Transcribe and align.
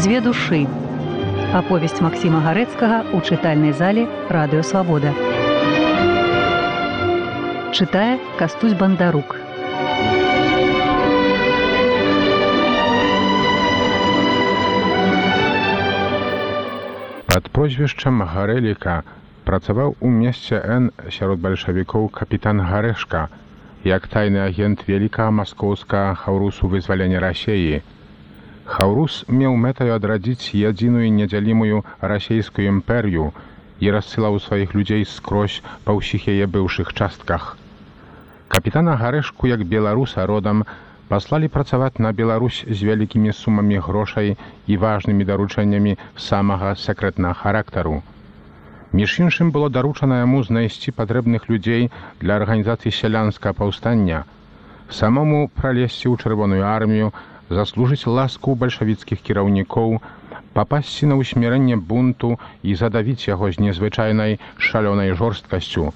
Дзве 0.00 0.22
душы. 0.24 0.58
Аповесць 1.52 2.00
Максіма 2.00 2.38
Гарэцкага 2.40 3.12
ў 3.12 3.20
чытальнай 3.20 3.74
зале 3.76 4.06
радыёвабода. 4.32 5.12
Чытае 7.76 8.16
кастусь 8.40 8.72
бандарук. 8.72 9.36
Пад 17.28 17.52
прозвішчам 17.52 18.24
гарэліка 18.24 19.04
працаваў 19.44 20.00
у 20.00 20.08
месце 20.08 20.64
Н 20.80 20.90
сярод 21.12 21.44
бальшавікоў 21.44 22.08
капітан 22.08 22.64
гарэшка, 22.72 23.28
як 23.84 24.08
тайны 24.08 24.48
агент 24.48 24.88
вялікага 24.88 25.30
маскоўскага 25.44 26.16
хаўрусу 26.24 26.72
вызвалення 26.72 27.20
рассеі. 27.20 27.84
Хаўрус 28.70 29.14
меў 29.38 29.56
мэтаю 29.62 29.94
адрадзіць 29.98 30.54
ядзіную 30.56 31.08
недзялімую 31.14 31.78
расійскую 32.10 32.66
імперію 32.72 33.24
і 33.86 33.90
рассылаў 33.96 34.38
сваіх 34.44 34.76
людзей 34.78 35.02
скрозь 35.12 35.56
па 35.86 35.96
ўсіх 35.96 36.28
яе 36.34 36.46
быўшых 36.56 36.92
частках. 36.94 37.56
Капітана 38.54 38.94
гарэшку 39.00 39.50
як 39.50 39.64
беларуса 39.72 40.26
родам 40.30 40.62
паслалі 41.10 41.50
працаваць 41.56 41.98
на 42.04 42.12
Беларусь 42.20 42.60
з 42.68 42.86
вялікімі 42.86 43.34
сумамі 43.40 43.82
грошай 43.86 44.36
і 44.66 44.78
важнымі 44.84 45.26
даручэннямі 45.30 45.96
самага 46.28 46.70
сакрэтнага 46.84 47.34
характару. 47.42 47.96
Між 48.92 49.16
іншым 49.24 49.50
было 49.56 49.70
даручана 49.78 50.20
яму 50.20 50.44
знайсці 50.46 50.94
патрэбных 51.00 51.50
людзей 51.50 51.90
для 52.22 52.38
арганізацыі 52.42 52.94
сялянскага 52.94 53.58
паўстання, 53.62 54.22
самому 55.00 55.42
пралезці 55.58 56.06
ў 56.06 56.14
чырвоную 56.22 56.62
армію, 56.70 57.10
заслужыць 57.50 58.06
ласку 58.06 58.54
бальшавіцкіх 58.54 59.22
кіраўнікоў, 59.26 59.98
папасці 60.54 61.10
на 61.10 61.18
ўсмірэнне 61.18 61.76
бунту 61.76 62.36
і 62.62 62.76
задавіць 62.82 63.26
яго 63.26 63.50
з 63.50 63.66
незвычайнай 63.66 64.38
шалёнай 64.70 65.12
жорсткасцю. 65.18 65.90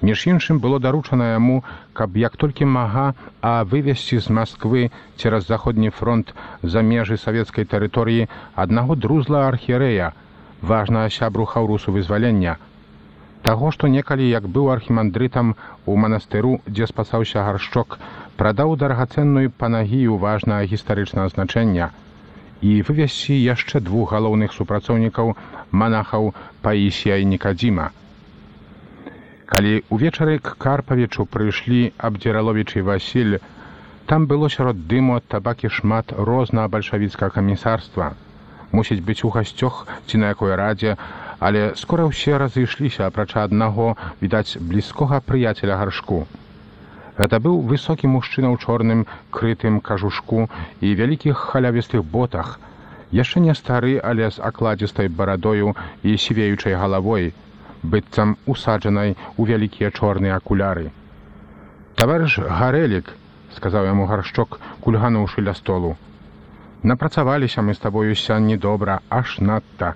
Між 0.00 0.26
іншым 0.30 0.60
было 0.62 0.78
даручана 0.78 1.34
яму, 1.34 1.64
каб 1.92 2.16
як 2.16 2.36
толькі 2.36 2.70
мага, 2.70 3.14
а 3.42 3.64
вывесці 3.66 4.18
з 4.22 4.30
Масквы 4.30 4.90
цераз 5.18 5.48
заходні 5.50 5.90
фронт 5.90 6.30
за 6.62 6.82
межы 6.86 7.18
савецкай 7.18 7.66
тэрыторыі 7.66 8.28
аднаго 8.54 8.94
друзла 8.94 9.48
архірэя, 9.48 10.14
важнага 10.62 11.10
сябру 11.10 11.50
хаўрусу 11.50 11.90
вызвалення. 11.90 12.58
Таго, 13.42 13.70
што 13.74 13.88
некалі 13.90 14.28
як 14.28 14.46
быў 14.46 14.70
архімандрытам 14.70 15.54
у 15.86 15.96
манастыру, 15.96 16.60
дзе 16.66 16.86
спасаўся 16.86 17.42
гаршчок, 17.42 17.98
прадаў 18.38 18.76
дарагацэнную 18.80 19.50
панагію 19.60 20.16
важнага 20.24 20.66
гістарычнага 20.72 21.34
значэння 21.34 21.90
і 22.62 22.74
вывесці 22.86 23.34
яшчэ 23.34 23.80
двух 23.88 24.14
галоўных 24.14 24.54
супрацоўнікаў 24.54 25.34
манахаў 25.82 26.34
Паісія 26.62 27.18
і 27.22 27.26
Нікадзіма. 27.34 27.90
Калі 29.50 29.74
ўвечары 29.90 30.38
к 30.38 30.54
карпавічу 30.64 31.26
прыйшлі 31.34 31.92
абдзіраловічы 31.98 32.82
Васіль, 32.82 33.38
там 34.06 34.26
было 34.30 34.50
сярод 34.54 34.86
дыму 34.90 35.18
ад 35.18 35.24
табакі 35.34 35.68
шмат 35.68 36.12
рознага 36.12 36.68
бальшавіцкага 36.74 37.34
камісарства. 37.38 38.12
Мусіць 38.72 39.00
быць 39.04 39.24
у 39.24 39.30
гасцёх 39.34 39.86
ці 40.06 40.20
на 40.22 40.34
якой 40.34 40.54
радзе, 40.54 40.98
але 41.38 41.72
скора 41.80 42.10
ўсе 42.10 42.36
разышліся, 42.38 43.06
апрача 43.06 43.44
аднаго 43.48 43.96
відаць 44.20 44.60
блізкога 44.60 45.24
прыяцеля 45.24 45.80
гаршку. 45.80 46.26
Гэта 47.18 47.40
быў 47.44 47.60
высокі 47.70 48.06
мужчына 48.14 48.48
ў 48.54 48.56
чорным 48.62 49.00
крытым 49.34 49.80
кажушку 49.82 50.46
і 50.80 50.94
вялікіх 51.00 51.40
халявістых 51.50 52.04
ботах, 52.14 52.58
яшчэ 53.10 53.42
не 53.46 53.54
стары, 53.58 53.98
але 53.98 54.30
з 54.30 54.38
акладзістай 54.50 55.10
барадою 55.20 55.74
і 56.02 56.14
сівеючай 56.24 56.78
галавой, 56.78 57.34
быццам 57.82 58.36
усаджанай 58.46 59.16
у 59.36 59.48
вялікія 59.50 59.90
чорныя 59.90 60.38
акуляры. 60.38 60.90
Таварыш 61.98 62.38
гарэлік, 62.38 63.10
сказаў 63.58 63.90
яму 63.90 64.06
гаршчок, 64.06 64.60
кульгануўшы 64.86 65.42
ля 65.42 65.54
столу. 65.58 65.96
Напрацаваліся 66.82 67.62
мы 67.66 67.74
з 67.74 67.82
табою 67.82 68.14
сянні 68.14 68.56
добра, 68.56 69.00
аж 69.10 69.40
надта. 69.42 69.94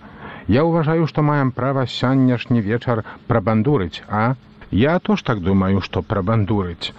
Я 0.50 0.66
ўважаю, 0.66 1.06
што 1.06 1.22
маем 1.22 1.54
права 1.54 1.86
сянняшні 1.86 2.60
вечар 2.66 3.04
прабандурыць, 3.30 4.02
а? 4.10 4.34
Я 4.72 4.98
то 4.98 5.16
ж 5.16 5.24
так 5.24 5.40
думаю, 5.40 5.80
што 5.84 6.00
прабандурыць. 6.02 6.92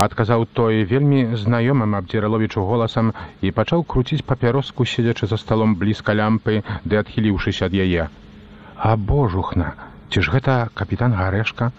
Адказаў 0.00 0.46
той 0.58 0.84
вельмі 0.88 1.36
знаёмым 1.36 1.96
абдзіраловічу 1.98 2.64
голасам 2.64 3.12
і 3.42 3.50
пачаў 3.52 3.84
круціць 3.84 4.24
папяроску, 4.24 4.86
седзячы 4.88 5.28
за 5.28 5.36
сталом 5.36 5.74
блізка 5.76 6.16
лямпы, 6.16 6.62
ды 6.88 6.96
адхіліўшыся 7.02 7.68
ад 7.68 7.76
яе. 7.76 8.08
А 8.76 8.96
божухна, 8.96 9.74
ці 10.08 10.24
ж 10.24 10.32
гэта 10.32 10.56
капітан 10.72 11.12
гарэшка 11.12 11.70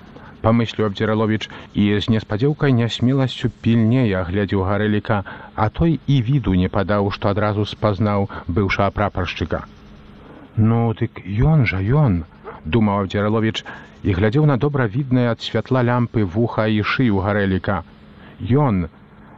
памыслю 0.42 0.86
абдзіраловіч 0.88 1.50
і 1.74 1.86
з 2.00 2.14
неспадзеўкай 2.14 2.76
нясмеласцю 2.78 3.52
пільнее 3.66 4.08
аглядзеў 4.22 4.64
гарэліка 4.70 5.18
а 5.56 5.70
той 5.80 6.00
і 6.08 6.22
віду 6.30 6.56
не 6.62 6.70
падаў 6.76 7.12
што 7.16 7.34
адразу 7.34 7.66
спазнаў 7.72 8.30
быўшага 8.48 8.94
прапаршчыка 8.96 9.66
ну 10.70 10.80
дык 11.02 11.24
ён 11.54 11.66
жа 11.72 11.84
ён 12.04 12.24
думаў 12.64 13.04
абдзіраловіч 13.04 13.66
і 14.04 14.14
глядзеў 14.16 14.46
на 14.46 14.58
добра 14.58 14.88
віднае 14.88 15.28
ад 15.32 15.42
святла 15.42 15.84
лямпы 15.84 16.24
вуха 16.24 16.68
і 16.68 16.84
шыю 16.84 17.24
гарэліка. 17.26 17.84
Ён 18.40 18.88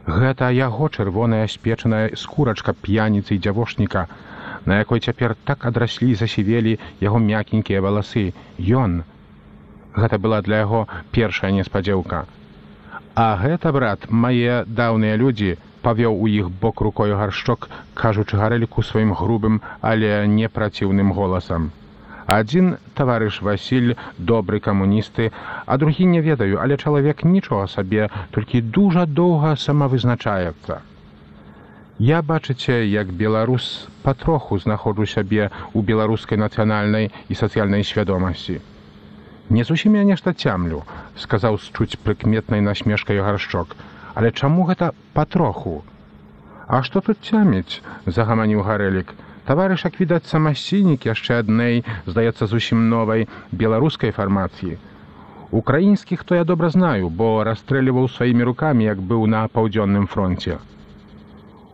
гэта 0.06 0.50
яго 0.54 0.88
чырвоная 0.88 1.46
спечаная 1.46 2.14
скурачка 2.16 2.74
п'яніцы 2.74 3.38
дзявошніка 3.38 4.06
на 4.64 4.78
якой 4.78 5.00
цяпер 5.00 5.34
так 5.44 5.66
адраслі 5.66 6.14
засівелі 6.14 6.78
яго 7.00 7.18
мякенькія 7.18 7.82
валасы. 7.82 8.32
Ён 8.58 9.02
гэта 9.96 10.18
была 10.18 10.40
для 10.42 10.62
яго 10.62 10.86
першая 11.10 11.50
неспадзеўка. 11.50 12.24
А 13.14 13.36
гэта 13.42 13.72
брат 13.72 14.08
мае 14.08 14.64
даўныя 14.66 15.18
людзі 15.18 15.58
павёў 15.82 16.14
у 16.14 16.30
іх 16.30 16.50
бок 16.62 16.80
рукою 16.80 17.18
гаршчок 17.18 17.68
кажучы 17.98 18.38
гарэліку 18.38 18.86
сваім 18.86 19.12
грубым 19.18 19.60
але 19.80 20.26
не 20.38 20.48
праціўным 20.48 21.12
голасам 21.12 21.72
адзін 22.26 22.76
таварыш 22.94 23.42
васіль 23.42 23.94
добры 24.18 24.60
камуністы 24.60 25.32
а 25.66 25.78
другі 25.78 26.06
не 26.14 26.20
ведаю 26.20 26.62
але 26.62 26.76
чалавек 26.76 27.24
нічога 27.24 27.66
сабе 27.66 28.08
толькі 28.30 28.60
дужа 28.60 29.06
доўга 29.06 29.56
самавызначаецца 29.56 30.82
Я 32.02 32.20
бачыце, 32.22 32.82
як 32.90 33.12
беларус 33.12 33.86
патроху 34.02 34.58
знаходжу 34.58 35.04
сябе 35.06 35.50
ў 35.70 35.84
беларускай 35.86 36.40
нацыянальнай 36.40 37.12
і 37.28 37.34
сацыяльнай 37.38 37.84
свядомасці. 37.84 38.58
Не 39.54 39.62
зусім 39.68 39.94
я 39.94 40.02
нешта 40.08 40.32
цямлю, 40.32 40.82
сказаў 41.14 41.60
счуць 41.62 42.00
прыкметнай 42.02 42.64
насмешкай 42.64 43.22
гаршчок, 43.22 43.76
але 44.14 44.32
чаму 44.32 44.66
гэта 44.66 44.90
патроху? 45.14 45.84
А 46.66 46.82
што 46.82 47.04
тут 47.06 47.22
цяміць? 47.22 47.78
загаманіў 48.06 48.66
гарэлік. 48.66 49.14
Таварыш 49.46 49.84
як 49.84 49.98
відаць 50.00 50.30
самасційнік 50.30 51.06
яшчэ 51.10 51.42
аднай, 51.42 51.82
здаецца 52.06 52.46
зусім 52.46 52.88
новай 52.88 53.26
беларускай 53.50 54.14
фармацыі. 54.14 54.78
Украінскіх 55.50 56.22
то 56.24 56.34
я 56.34 56.44
добра 56.44 56.70
знаю, 56.70 57.08
бо 57.10 57.44
расстрэльваў 57.44 58.08
сваімі 58.08 58.46
рукамі, 58.48 58.84
як 58.84 59.02
быў 59.02 59.26
на 59.26 59.42
паўдзённым 59.48 60.06
фронте. 60.06 60.58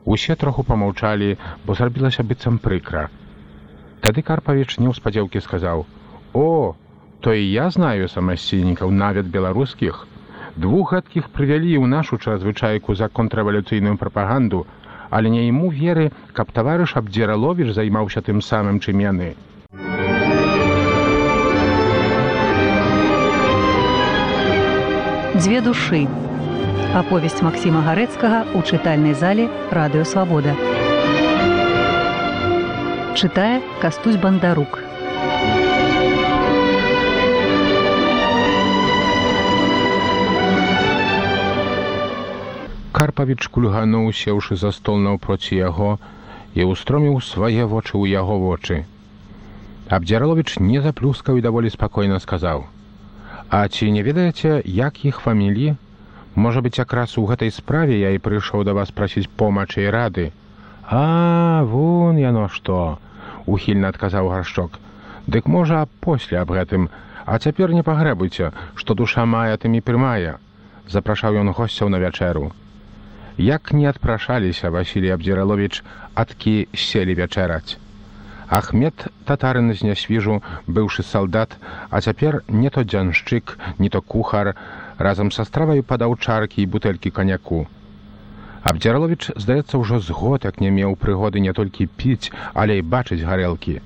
Усе 0.04 0.34
троху 0.34 0.64
помаўчалі, 0.64 1.36
бо 1.66 1.74
зрабілася 1.74 2.24
быццам 2.24 2.58
прыкра. 2.58 3.08
Тады 4.00 4.22
карпавіч 4.22 4.78
неўспадзеўкі 4.80 5.44
сказаў: 5.44 5.84
«О, 6.32 6.74
то 7.20 7.34
і 7.34 7.44
я 7.52 7.68
знаю 7.70 8.08
самасцейнікаў 8.08 8.90
нават 8.90 9.26
беларускіх. 9.26 10.06
Двух 10.56 10.92
гадкіх 10.96 11.28
прывялі 11.36 11.76
ў 11.76 11.86
нашу 11.86 12.18
чазвычайку 12.18 12.94
за 12.94 13.12
контррэвалюцыйную 13.12 13.96
прапаганду, 14.00 14.66
але 15.10 15.30
не 15.30 15.48
іму 15.48 15.70
веры, 15.70 16.10
каб 16.32 16.52
таварыш 16.52 16.96
абдзіраловіш 16.96 17.74
займаўся 17.74 18.20
тым 18.20 18.40
самым 18.40 18.80
чымены. 18.80 19.34
Дзве 25.38 25.60
душы 25.62 26.08
Аповесць 26.98 27.44
Максіма 27.44 27.84
Гарэцкага 27.84 28.48
ў 28.56 28.60
чытальнай 28.64 29.14
зале 29.14 29.46
радыёвабода. 29.70 30.56
Чытае 33.14 33.60
кастусь 33.78 34.16
бандарук. 34.16 34.87
Карпавіч 42.98 43.46
кульгануў, 43.54 44.10
сеўшы 44.10 44.56
за 44.58 44.72
стол 44.74 44.96
наўпроці 45.02 45.54
яго 45.54 45.90
і 46.58 46.64
ўстроміў 46.70 47.20
свае 47.22 47.62
вочы 47.72 47.94
ў 47.94 48.10
яго 48.10 48.38
вочы. 48.42 48.78
Абдзяраловіч 49.86 50.58
не 50.70 50.82
заплюскаў 50.82 51.38
і 51.38 51.44
даволі 51.46 51.70
спакойна 51.70 52.18
сказаў: 52.24 52.66
«А 53.58 53.62
ці 53.68 53.92
не 53.94 54.02
ведаеце, 54.02 54.66
як 54.80 55.04
іх 55.04 55.22
фаміліі? 55.22 55.76
Можа 56.34 56.64
быць, 56.66 56.82
якраз 56.82 57.14
у 57.22 57.26
гэтай 57.30 57.54
справе 57.54 58.02
я 58.02 58.10
і 58.10 58.22
прыйшоў 58.26 58.66
да 58.66 58.74
вас 58.74 58.90
прасіць 58.90 59.30
помачы 59.30 59.86
і 59.86 59.94
рады. 59.94 60.26
А 60.90 61.62
вон 61.70 62.18
яно 62.18 62.46
што, 62.50 62.98
ухільна 63.46 63.94
адказаў 63.94 64.34
гаршчок. 64.34 64.82
Дык 65.30 65.46
можа 65.46 65.86
после 66.00 66.42
аб 66.42 66.50
гэтым, 66.50 66.90
а 67.24 67.38
цяпер 67.38 67.70
не 67.70 67.86
пагрэбуйце, 67.86 68.50
што 68.74 68.98
душа 68.98 69.22
мае 69.24 69.54
тым 69.56 69.78
і 69.78 69.86
прымае. 69.86 70.38
Запрашаў 70.90 71.38
ён 71.46 71.54
госцяў 71.54 71.94
на 71.94 72.02
вячэру. 72.02 72.50
Як 73.38 73.72
не 73.72 73.88
адпрашаліся 73.88 74.70
Васілій 74.70 75.10
Абдзіраловіч, 75.14 75.84
адкі 76.14 76.66
селі 76.74 77.14
вячэраць. 77.14 77.78
Ахмед 78.50 79.04
татарын 79.28 79.70
з 79.78 79.86
нясвіжу, 79.86 80.42
быўшы 80.66 81.04
салдат, 81.06 81.54
а 81.90 82.00
цяпер 82.00 82.42
не 82.48 82.70
то 82.70 82.82
дзяншчык, 82.82 83.54
не 83.78 83.88
то 83.94 84.02
кухар, 84.02 84.56
разам 84.98 85.30
са 85.30 85.44
стравай 85.46 85.84
падаў 85.86 86.16
чаркі 86.18 86.62
і 86.62 86.66
бутэлькі 86.66 87.14
каняку. 87.14 87.60
Абдзіраловіч, 88.66 89.30
здаецца, 89.36 89.78
ўжо 89.78 90.00
з 90.02 90.10
год, 90.10 90.42
як 90.50 90.58
не 90.60 90.74
меў 90.74 90.98
прыгоды 90.98 91.38
не 91.38 91.54
толькі 91.54 91.86
піць, 91.86 92.34
але 92.54 92.82
і 92.82 92.82
бачыць 92.82 93.22
гарэлкі. 93.22 93.78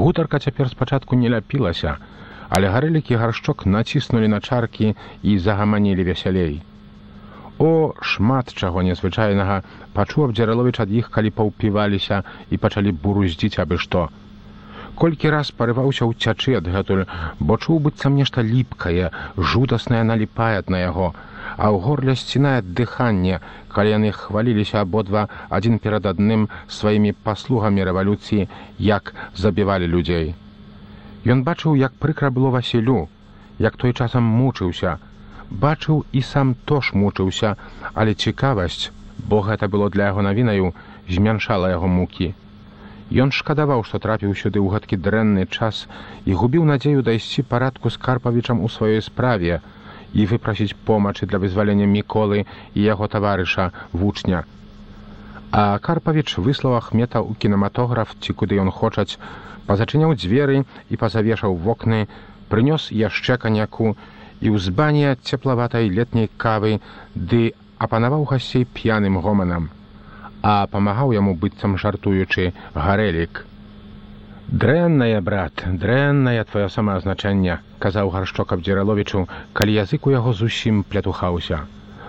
Гутарка 0.00 0.40
цяпер 0.40 0.72
спачатку 0.72 1.12
не 1.12 1.28
ляпілася, 1.28 1.98
але 2.48 2.72
гарэлікі 2.72 3.20
гаршчок 3.20 3.66
націснулі 3.66 4.32
на 4.32 4.40
чаркі 4.40 4.96
і 5.22 5.38
загаманілі 5.38 6.08
весялей. 6.08 6.62
О, 7.60 7.92
шмат 8.00 8.52
чаго 8.56 8.80
незвычайнага 8.84 9.56
пачуў 9.92 10.22
абдзіраловіч 10.26 10.76
ад 10.84 10.92
іх, 10.98 11.08
калі 11.16 11.30
паўпіваліся 11.40 12.20
і 12.56 12.58
пачалі 12.62 12.92
буруздзіць 13.02 13.60
абы 13.64 13.76
што. 13.82 14.04
Колькі 15.00 15.32
раз 15.34 15.50
парываўся 15.58 16.08
ўцячы 16.08 16.56
адгэтуль, 16.60 17.02
бо 17.36 17.58
чуў 17.60 17.82
быццам 17.84 18.16
нешта 18.20 18.40
ліпкае, 18.52 19.10
жудаснае 19.52 20.00
наліпае 20.08 20.64
на 20.72 20.80
яго, 20.80 21.10
а 21.60 21.68
ў 21.68 21.76
горле 21.84 22.16
сцінае 22.22 22.64
дыханне, 22.80 23.42
калі 23.76 23.94
яны 23.96 24.14
хваліліся 24.16 24.80
абодва 24.80 25.28
адзін 25.60 25.76
перад 25.84 26.08
адным 26.14 26.48
сваімі 26.78 27.12
паслугамі 27.28 27.84
рэвалюцыі, 27.90 28.48
як 28.78 29.12
забівалі 29.36 29.92
людзей. 29.98 30.32
Ён 31.28 31.44
бачыў, 31.44 31.76
як 31.76 31.92
прыкра 32.00 32.32
было 32.32 32.56
Васілю, 32.56 33.08
як 33.60 33.76
той 33.76 33.92
часам 33.92 34.24
мучыўся, 34.24 34.96
бачыў 35.50 36.04
і 36.12 36.22
сам 36.22 36.54
тош 36.64 36.92
мучыўся, 36.94 37.56
але 37.94 38.14
цікавасць, 38.14 38.90
бо 39.28 39.40
гэта 39.42 39.68
было 39.68 39.90
для 39.90 40.06
яго 40.10 40.22
навінаю, 40.22 40.72
змяншала 41.08 41.70
яго 41.70 41.88
мукі. 41.88 42.34
Ён 43.10 43.34
шкадаваў, 43.34 43.82
што 43.82 43.98
трапіў 43.98 44.38
сюды 44.38 44.62
ў 44.62 44.70
гэткі 44.70 44.96
дрэнны 45.02 45.46
час 45.50 45.90
і 46.24 46.38
губіў 46.38 46.62
надзею 46.64 47.02
дайсці 47.02 47.42
парадку 47.42 47.90
з 47.90 47.98
карпавічам 47.98 48.62
у 48.62 48.70
сваёй 48.70 49.02
справе 49.02 49.60
і 50.14 50.26
выпрасіць 50.30 50.78
помачы 50.86 51.26
для 51.26 51.42
вызвалення 51.42 51.90
міколы 51.90 52.46
і 52.74 52.80
яго 52.86 53.10
таварыша 53.10 53.70
вучня. 53.92 54.46
А 55.50 55.78
карпавіч 55.82 56.38
выслаў 56.38 56.78
ахмета 56.78 57.18
ў 57.18 57.34
кінематограф 57.34 58.14
ці 58.22 58.30
куды 58.38 58.62
ён 58.62 58.70
хочаць, 58.70 59.18
пазачыняў 59.66 60.14
дзверы 60.14 60.62
і 60.62 60.94
пазавешаў 60.96 61.58
вокны, 61.58 62.06
прынёс 62.46 62.94
яшчэ 62.94 63.42
каняку, 63.42 63.96
і 64.40 64.48
ў 64.48 64.56
збане 64.58 65.16
цеплаватай 65.22 65.92
летняй 65.92 66.30
кавы 66.36 66.80
ды 67.14 67.52
апанаваў 67.78 68.24
гасцей 68.32 68.64
п'яным 68.64 69.20
гоманам, 69.24 69.68
а 70.42 70.66
памагаў 70.72 71.12
яму 71.16 71.36
быццам 71.36 71.76
жартуючы 71.76 72.52
гарэлік. 72.74 73.44
Дрэннае 74.50 75.20
брат, 75.20 75.62
дрэннае 75.82 76.42
твоё 76.44 76.68
самаазначэнне, 76.74 77.60
казаў 77.78 78.10
гаршчок 78.10 78.52
абдзіраловічу, 78.56 79.28
калі 79.52 79.76
язык 79.78 80.08
у 80.08 80.14
яго 80.16 80.32
зусім 80.34 80.82
плятухаўся. 80.82 81.60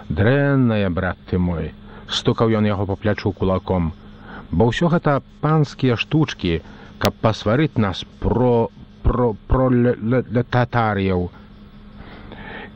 Дрэннае 0.10 0.90
брат 0.90 1.20
ты 1.30 1.38
мой, 1.38 1.72
стукаў 2.10 2.50
ён 2.60 2.66
яго 2.66 2.88
по 2.90 2.96
плячу 2.96 3.32
кулаком, 3.32 3.94
бо 4.52 4.72
ўсё 4.72 4.90
гэта 4.90 5.22
панскія 5.44 5.96
штучкі, 5.96 6.62
каб 6.98 7.14
пасварыць 7.22 7.78
нас 7.78 8.04
про 8.20 8.70
про 9.04 9.36
про 9.48 9.70
татар'яў. 10.56 11.30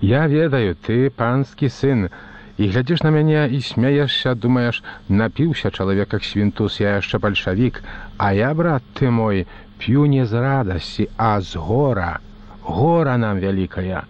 Я 0.01 0.27
ведаю, 0.27 0.75
ты 0.75 1.09
панскі 1.09 1.69
сын. 1.71 2.09
І 2.57 2.67
глядзіш 2.71 3.03
на 3.03 3.11
мяне 3.11 3.47
і 3.51 3.61
смяешся, 3.61 4.35
думаеш, 4.35 4.83
напіўся 5.09 5.71
чалавек 5.71 6.13
як 6.13 6.23
свінтус, 6.23 6.79
я 6.79 6.95
яшчэ 6.99 7.19
бальшавік, 7.19 7.83
А 8.17 8.33
я, 8.33 8.53
брат 8.53 8.83
ты 8.93 9.09
мой, 9.09 9.47
п'ю 9.77 10.05
не 10.05 10.25
з 10.25 10.33
радасці, 10.33 11.09
а 11.17 11.41
з 11.41 11.55
гора. 11.55 12.19
Гора 12.61 13.17
нам 13.17 13.39
вялікая. 13.39 14.03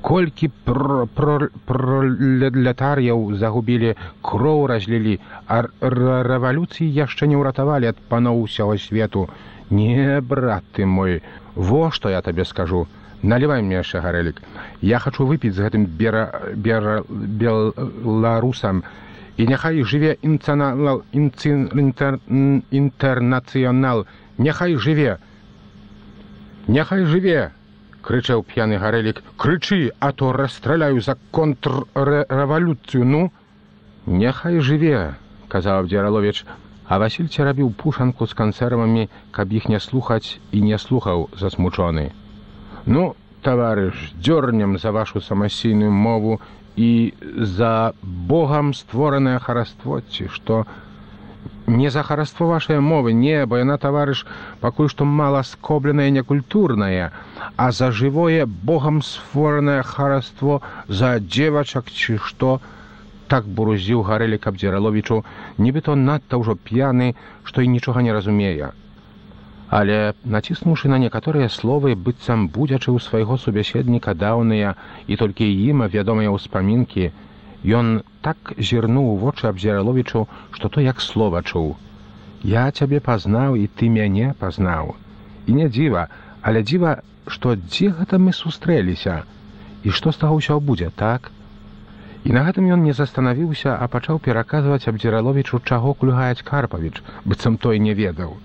Колькі 0.00 0.50
пролетар'яў 1.66 3.34
загубілі, 3.34 3.94
кроў 4.22 4.66
разлілі, 4.66 5.18
а 5.46 5.66
рэвалюцыі 5.80 6.86
яшчэ 6.86 7.26
не 7.26 7.36
ўратавалі 7.36 7.86
ад 7.90 7.96
паноў 8.08 8.42
усяго 8.46 8.78
свету. 8.78 9.28
Не, 9.70 10.20
брат 10.20 10.62
ты 10.72 10.86
мой, 10.86 11.22
во 11.54 11.90
што 11.90 12.10
я 12.10 12.22
табе 12.22 12.44
скажу 12.44 12.86
наливай 13.22 13.62
мне 13.62 13.76
яшчэ 13.76 14.00
гарэлік. 14.00 14.40
Я 14.80 14.98
хочу 14.98 15.26
выпіць 15.26 15.54
з 15.54 15.62
гэтым 15.66 15.86
бера 15.86 16.52
бера 16.54 17.02
беларусам. 17.08 18.82
І 19.36 19.46
няхай 19.46 19.82
жыве 19.82 20.16
інцанал 20.22 21.02
інтэрнацыянал 22.72 24.06
няхай 24.38 24.76
жыве. 24.76 25.18
Няхай 26.66 27.04
жыве 27.04 27.52
крычаў 28.02 28.42
п'яны 28.42 28.78
гарэлік. 28.78 29.22
Крычы 29.36 29.92
а 30.00 30.12
то 30.12 30.32
расстраляю 30.32 31.00
за 31.00 31.16
контррэвалюцыю. 31.32 33.04
Ну 33.04 33.32
няхай 34.06 34.60
жыве 34.60 35.14
казаў 35.48 35.86
дзяралович 35.86 36.44
а 36.86 36.98
васіль 37.02 37.28
церабіў 37.28 37.72
пушанку 37.82 38.26
з 38.26 38.34
кансервамі 38.34 39.08
каб 39.32 39.52
іх 39.52 39.68
не 39.68 39.80
слухаць 39.80 40.38
і 40.52 40.62
не 40.62 40.78
слухаў 40.78 41.28
засмучоны 41.34 42.12
Ну, 42.86 43.16
таварыш, 43.42 44.12
дзёрнем 44.14 44.78
за 44.78 44.92
вашу 44.92 45.20
самасійную 45.20 45.90
мову 45.90 46.40
і 46.76 47.14
за 47.36 47.92
Богам 48.02 48.74
створанае 48.74 49.38
хараство 49.38 50.00
ці 50.00 50.28
што 50.30 50.66
не 51.66 51.90
за 51.90 52.02
хараство 52.06 52.46
вашай 52.46 52.78
мовы 52.78 53.12
не, 53.12 53.42
бо 53.46 53.58
яна 53.58 53.76
таварыш 53.78 54.22
пакуль 54.62 54.90
што 54.94 55.04
мала 55.04 55.42
скобленае 55.42 56.10
некультурнае, 56.14 57.10
а 57.56 57.72
за 57.72 57.90
жывое 57.90 58.46
Богам 58.46 59.02
створанае 59.02 59.82
хараство 59.82 60.62
за 60.86 61.18
дзевачак 61.18 61.90
ці 61.90 62.18
што 62.22 62.60
так 63.26 63.46
бурузіў 63.50 64.06
гарэлі 64.06 64.38
кабдзіраловічу, 64.38 65.24
нібыто 65.58 65.98
надта 65.98 66.38
ўжо 66.38 66.54
п'яны, 66.54 67.14
што 67.42 67.66
і 67.66 67.72
нічога 67.74 68.06
не 68.06 68.14
разумее 68.14 68.70
але 69.68 70.14
націснуўшы 70.24 70.88
на 70.88 70.98
некаторыя 71.02 71.48
словы 71.50 71.94
быццам 71.98 72.46
будзячы 72.48 72.90
ў 72.94 73.02
свайго 73.02 73.36
субяседніка 73.36 74.14
даўныя 74.14 74.74
і 75.10 75.16
толькі 75.18 75.46
ім 75.46 75.82
вядомыя 75.90 76.30
ўспамінкі 76.30 77.10
ён 77.78 78.02
так 78.22 78.54
зірнуў 78.58 79.10
у 79.10 79.16
вочы 79.24 79.50
абзіраловічу 79.50 80.26
што 80.54 80.68
то 80.68 80.80
як 80.80 81.02
слова 81.02 81.42
чуў. 81.42 81.74
Я 82.46 82.70
цябе 82.70 83.02
пазнаў 83.02 83.58
і 83.58 83.66
ты 83.66 83.90
мяне 83.90 84.34
пазнаў 84.38 84.94
і 85.46 85.58
не 85.58 85.68
дзіва 85.68 86.06
але 86.42 86.62
дзіва 86.62 87.02
што 87.26 87.58
дзе 87.58 87.90
гэта 87.90 88.22
мы 88.22 88.30
сустрэліся? 88.30 89.26
І 89.82 89.90
што 89.90 90.14
з 90.14 90.22
таго 90.22 90.38
ўсё 90.38 90.62
будзе 90.62 90.94
так? 90.94 91.32
І 92.22 92.30
на 92.38 92.46
гэтым 92.46 92.70
ён 92.70 92.86
не 92.86 92.94
застанавіўся 92.94 93.74
а 93.74 93.90
пачаў 93.90 94.22
пераказваць 94.22 94.86
абдзіраловічу 94.86 95.58
чаго 95.66 95.98
клюгаюць 95.98 96.46
карпавіч 96.46 97.02
быццам 97.26 97.58
той 97.58 97.82
не 97.82 97.94
ведаў 97.94 98.38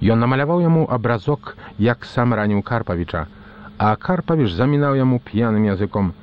Ён 0.00 0.20
намаляваў 0.24 0.62
яму 0.64 0.86
абразок, 0.88 1.56
як 1.76 2.06
сам 2.08 2.32
раніў 2.32 2.62
карпавіча, 2.64 3.26
а 3.76 3.96
карпавіш 3.96 4.56
замінаў 4.56 4.96
яму 4.96 5.20
п'яным 5.20 5.68
языком. 5.68 6.14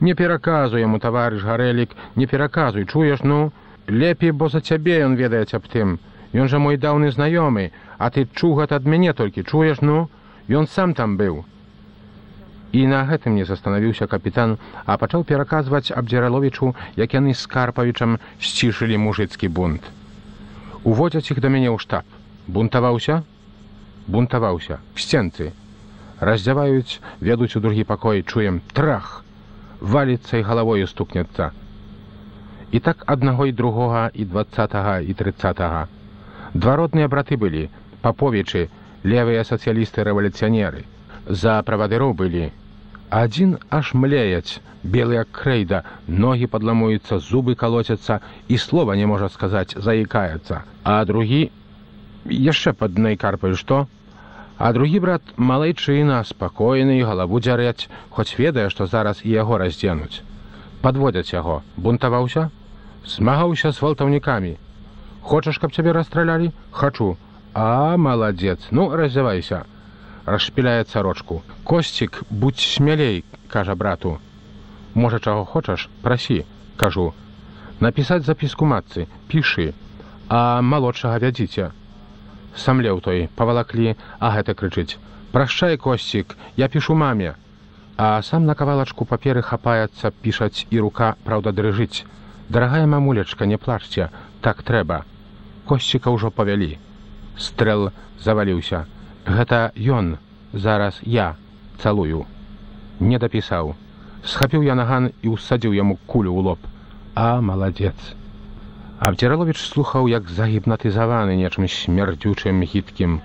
Не 0.00 0.14
пераказу 0.14 0.80
яму 0.80 0.98
таварыш 0.98 1.44
гарэлік, 1.44 1.92
не 2.16 2.26
пераказуй, 2.26 2.86
чуеш 2.86 3.20
ну, 3.22 3.52
лепей, 3.88 4.32
бо 4.32 4.48
за 4.48 4.60
цябе 4.60 5.04
ён 5.04 5.20
ведаець 5.20 5.52
аб 5.52 5.68
тым. 5.68 5.98
Ён 6.32 6.48
жа 6.48 6.58
мой 6.58 6.80
даўны 6.80 7.12
знаёмы, 7.12 7.72
а 7.98 8.10
ты 8.10 8.24
чуў 8.24 8.56
гэта 8.60 8.80
ад 8.80 8.88
мяне 8.88 9.12
толькі 9.12 9.44
чуеш 9.44 9.84
ну, 9.84 10.08
Ён 10.48 10.68
сам 10.70 10.94
там 10.94 11.16
быў. 11.18 11.44
І 12.72 12.86
на 12.86 13.02
гэтым 13.04 13.34
не 13.34 13.44
застанавіўся 13.44 14.06
капітан, 14.06 14.58
а 14.86 14.96
пачаў 14.96 15.24
пераказваць 15.26 15.90
абдзіраловічу, 15.90 16.74
як 16.96 17.14
яны 17.18 17.34
з 17.34 17.46
карпавічам 17.50 18.18
сцішылі 18.38 18.96
мужыцкі 18.96 19.48
бунт. 19.48 19.82
Уводзяць 20.84 21.34
іх 21.34 21.42
да 21.42 21.50
мяне 21.50 21.66
ў 21.66 21.82
штаб 21.82 22.06
бунтаваўся? 22.46 23.22
Бунтаваўся. 24.06 24.78
К 24.94 24.98
сценцы. 24.98 25.52
Раздзяваюць 26.20 27.00
ведуць 27.20 27.56
у 27.56 27.60
другі 27.60 27.84
пакой 27.84 28.22
чуем 28.22 28.60
трах. 28.72 29.24
Валіцца 29.80 30.38
і 30.38 30.46
галавою 30.46 30.86
стукнецца. 30.86 31.50
І 32.72 32.80
так 32.80 33.04
аднаго 33.06 33.46
і 33.46 33.52
другога 33.52 34.10
і 34.14 34.24
двадцатого 34.24 34.98
і 35.00 35.14
тридцатого 35.14 35.86
два 36.56 36.76
родныя 36.80 37.08
браты 37.12 37.36
былі 37.36 37.68
паповічы 38.02 38.68
левыя 39.04 39.44
сацыялісты 39.44 40.04
рэвалюцыянеры. 40.08 40.84
За 41.28 41.58
правадыроў 41.66 42.14
былі. 42.14 42.50
Адзін 43.10 43.58
аж 43.70 43.92
млеяць, 43.94 44.58
белы 44.82 45.18
як 45.18 45.30
крэйда, 45.30 45.82
ногі 46.06 46.46
падламуюцца, 46.50 47.18
зубы 47.18 47.54
калоцяцца 47.54 48.20
і 48.48 48.58
слова 48.58 48.96
не 48.96 49.06
можа 49.06 49.28
сказаць, 49.28 49.76
заікаецца. 49.76 50.62
А 50.82 51.04
другі 51.04 51.50
яшчэ 52.30 52.72
пад 52.72 52.98
найкарпаю 52.98 53.56
што? 53.56 53.86
А 54.58 54.72
другі 54.72 55.00
брат 55.04 55.22
малайчына, 55.36 56.22
спакойны, 56.24 57.02
галаву 57.04 57.40
дзярэць, 57.40 57.88
хоць 58.10 58.38
ведае, 58.38 58.70
што 58.70 58.86
зараз 58.86 59.20
і 59.22 59.30
яго 59.30 59.58
раздзенуць. 59.58 60.22
Падводзяць 60.80 61.34
яго, 61.34 61.62
бунтаваўся, 61.76 62.48
змагаўся 63.04 63.72
з 63.72 63.82
валтаўнікамі. 63.82 64.56
Хочаш, 65.22 65.58
каб 65.58 65.72
цябе 65.76 65.92
расстралялі? 65.92 66.52
Хачу. 66.72 67.16
А 67.54 67.96
маладзец, 67.96 68.60
ну 68.70 68.90
раздзявайся 68.96 69.64
расшпіляе 70.26 70.84
царочку. 70.84 71.42
Косцік, 71.64 72.22
будь 72.30 72.58
смялей, 72.58 73.24
кажа 73.48 73.74
брату. 73.74 74.18
Можа, 74.94 75.18
чаго 75.18 75.44
хочаш, 75.44 75.88
прасі, 76.02 76.44
кажу. 76.76 77.14
Напісаць 77.80 78.24
запіску 78.24 78.66
матцы, 78.66 79.06
пішы, 79.28 79.72
а 80.28 80.60
малодшага 80.60 81.18
вядзіце. 81.18 81.70
Самлеў 82.56 83.00
той, 83.04 83.28
павалаклі, 83.36 83.94
а 84.18 84.32
гэта 84.34 84.54
крычыць. 84.56 84.96
Прашчай 85.32 85.76
косцік, 85.76 86.36
я 86.56 86.68
пішу 86.68 86.94
маме. 86.94 87.34
А 87.96 88.22
сам 88.22 88.46
на 88.46 88.54
кавалачку 88.54 89.04
паперы 89.04 89.42
хапаецца, 89.42 90.12
пішаць 90.24 90.66
і 90.70 90.80
рука, 90.80 91.14
праўда, 91.24 91.52
дрыжыць. 91.52 92.04
Дарагая 92.48 92.86
мамулечка, 92.86 93.46
не 93.46 93.58
плачце, 93.58 94.08
так 94.40 94.62
трэба. 94.62 95.04
Косціка 95.66 96.10
ўжо 96.14 96.30
павялі. 96.30 96.78
Стрэл 97.36 97.90
заваліўся. 98.22 98.86
Гэта 99.26 99.72
ён, 99.76 100.16
зараз 100.52 101.00
я 101.02 101.34
цалую. 101.82 102.24
Не 103.00 103.18
дапісаў. 103.18 103.74
Схапіў 104.24 104.62
я 104.62 104.74
наган 104.74 105.10
і 105.22 105.34
ўсадзіў 105.36 105.74
яму 105.76 105.98
кулю 106.06 106.32
ў 106.32 106.40
лоб. 106.48 106.60
А 107.14 107.40
маладзец. 107.40 107.96
Абдзіраловіч 108.96 109.60
слухаў, 109.60 110.08
як 110.08 110.28
загіпнатызаваны 110.32 111.36
нечым 111.36 111.68
смярдзючым 111.68 112.64
гідкім. 112.64 113.20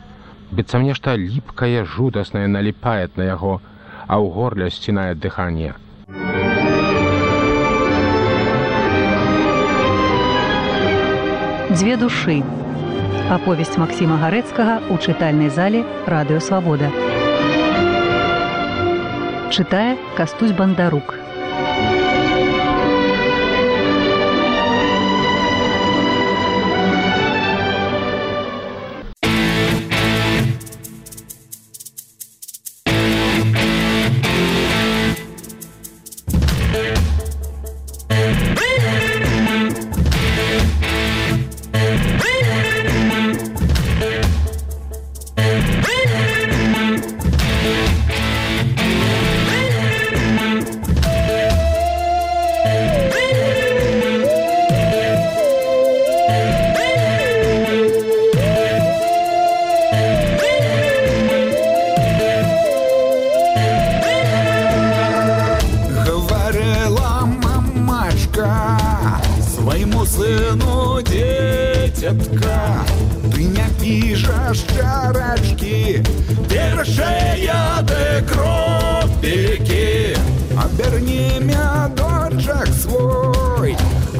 быццам 0.51 0.83
нешта 0.83 1.15
ліпкае 1.15 1.83
жудаснае 1.87 2.47
наліпае 2.47 3.07
на 3.15 3.23
яго, 3.23 3.61
а 4.07 4.19
ў 4.19 4.25
горле 4.35 4.67
сцінае 4.67 5.15
дыханне. 5.15 5.71
Дзве 11.71 11.95
душы 11.95 12.43
Аповесць 13.31 13.79
Масіма 13.79 14.19
гарэцкага 14.19 14.91
ў 14.91 14.95
чытальнай 14.99 15.47
зале 15.47 15.87
радыёвабода. 16.03 16.91
Чытае 19.55 19.95
кастусь 20.19 20.51
бандарук. 20.51 21.15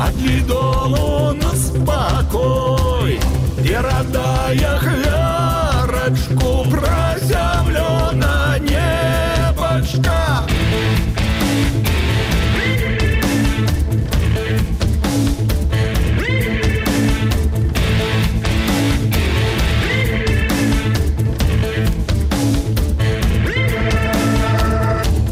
От 0.07 0.21
лідолу 0.21 1.33
на 1.33 1.51
спокой 1.55 3.19
И 3.63 3.75
родая 3.75 4.79
хвярочку 4.79 6.65
Проземлена 6.71 8.57
небочка. 8.59 10.47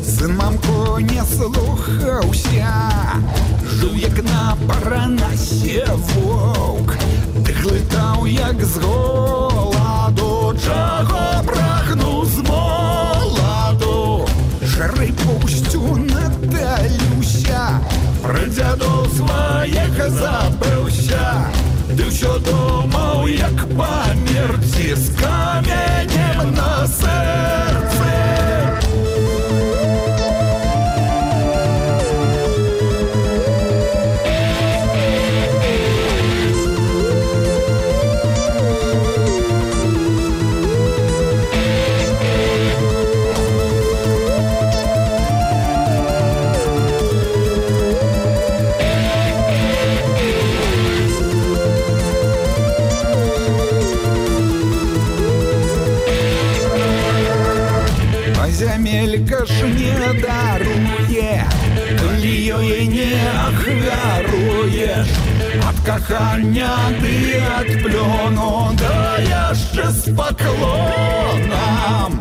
Сын 0.04 0.36
мамку 0.36 1.00
не 1.00 1.24
слухаўся 1.24 2.74
жыў 3.80 3.96
як 3.96 4.18
на 4.28 4.58
паранасе 4.68 5.86
воўк 6.12 6.96
Ты 7.46 7.54
глытаў 7.62 8.26
як 8.28 8.64
з 8.64 8.82
голаду. 8.84 10.54
Чаго 10.66 11.22
прагну 11.48 12.26
з 12.26 12.44
моладу? 12.50 14.28
Жары 14.62 15.14
пусцю 15.24 15.96
наталюся 15.96 17.64
Пра 18.24 18.44
дзяду 18.52 19.08
сваіх 19.16 19.96
забыўся 20.20 21.30
Ты 21.96 22.04
ўсё 22.12 22.36
думаў 22.44 23.28
як 23.32 23.64
памерці 23.80 24.92
з 24.96 25.16
каменем 25.24 26.52
на 26.60 26.74
сэрцы. 27.00 28.49
Кохання 65.90 66.70
ти 67.02 67.44
от 67.60 67.84
пльону, 67.84 68.72
да 68.78 69.20
яще 69.20 69.90
з 69.90 70.04
поклоном. 70.04 72.20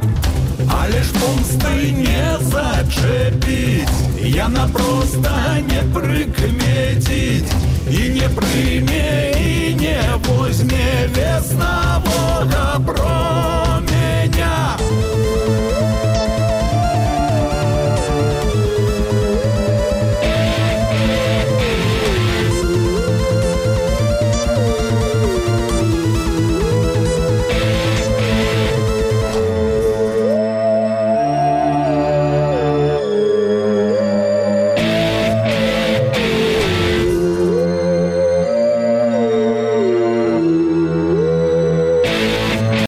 Але 0.69 1.03
ж 1.03 1.13
помсти 1.13 1.93
не 1.93 2.37
зачепить, 2.41 3.89
яна 4.25 4.69
просто 4.73 5.31
не 5.69 6.01
прикметить, 6.01 7.53
и 7.91 8.09
не 8.09 8.29
прыме, 8.29 9.33
и 9.41 9.75
не 9.75 10.03
возьме 10.27 11.09
веснового 11.15 12.45